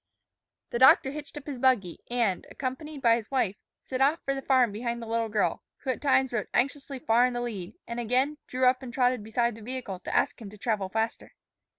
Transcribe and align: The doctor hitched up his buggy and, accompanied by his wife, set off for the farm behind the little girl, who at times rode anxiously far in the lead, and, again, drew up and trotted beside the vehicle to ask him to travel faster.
The 0.71 0.79
doctor 0.79 1.11
hitched 1.11 1.37
up 1.37 1.45
his 1.45 1.59
buggy 1.59 1.99
and, 2.09 2.47
accompanied 2.49 3.03
by 3.03 3.17
his 3.17 3.29
wife, 3.29 3.55
set 3.83 4.01
off 4.01 4.19
for 4.25 4.33
the 4.33 4.41
farm 4.41 4.71
behind 4.71 4.99
the 4.99 5.05
little 5.05 5.29
girl, 5.29 5.61
who 5.77 5.91
at 5.91 6.01
times 6.01 6.33
rode 6.33 6.47
anxiously 6.55 6.97
far 6.97 7.27
in 7.27 7.33
the 7.33 7.41
lead, 7.41 7.75
and, 7.87 7.99
again, 7.99 8.39
drew 8.47 8.65
up 8.65 8.81
and 8.81 8.91
trotted 8.91 9.23
beside 9.23 9.53
the 9.53 9.61
vehicle 9.61 9.99
to 9.99 10.15
ask 10.17 10.41
him 10.41 10.49
to 10.49 10.57
travel 10.57 10.89
faster. 10.89 11.35